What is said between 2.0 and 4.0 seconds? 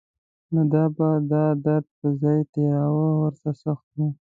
ځان تېراوه ورته سخت و.